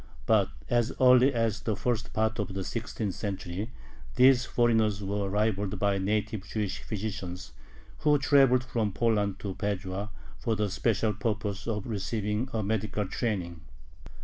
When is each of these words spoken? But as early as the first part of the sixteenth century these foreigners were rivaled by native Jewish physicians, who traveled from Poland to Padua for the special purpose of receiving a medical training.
But 0.25 0.49
as 0.67 0.91
early 0.99 1.31
as 1.31 1.59
the 1.61 1.75
first 1.75 2.11
part 2.11 2.39
of 2.39 2.55
the 2.55 2.63
sixteenth 2.63 3.13
century 3.13 3.69
these 4.15 4.45
foreigners 4.45 5.03
were 5.03 5.29
rivaled 5.29 5.77
by 5.77 5.99
native 5.99 6.43
Jewish 6.43 6.79
physicians, 6.79 7.51
who 7.99 8.17
traveled 8.17 8.63
from 8.63 8.93
Poland 8.93 9.37
to 9.41 9.53
Padua 9.53 10.09
for 10.39 10.55
the 10.55 10.71
special 10.71 11.13
purpose 11.13 11.67
of 11.67 11.85
receiving 11.85 12.49
a 12.51 12.63
medical 12.63 13.07
training. 13.07 13.61